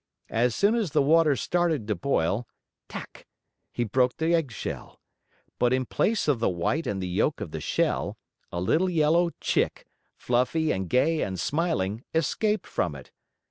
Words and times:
As 0.31 0.55
soon 0.55 0.73
as 0.73 0.93
the 0.93 1.01
water 1.03 1.35
started 1.35 1.87
to 1.87 1.93
boil 1.93 2.47
tac! 2.89 3.27
he 3.71 3.83
broke 3.83 4.17
the 4.17 4.33
eggshell. 4.33 4.99
But 5.59 5.73
in 5.73 5.85
place 5.85 6.27
of 6.27 6.39
the 6.39 6.49
white 6.49 6.87
and 6.87 6.99
the 6.99 7.07
yolk 7.07 7.39
of 7.39 7.51
the 7.51 7.63
egg, 7.77 8.15
a 8.51 8.59
little 8.59 8.89
yellow 8.89 9.29
Chick, 9.39 9.85
fluffy 10.15 10.71
and 10.73 10.89
gay 10.89 11.21
and 11.21 11.39
smiling, 11.39 12.03
escaped 12.15 12.65
from 12.65 12.95
it. 12.95 13.11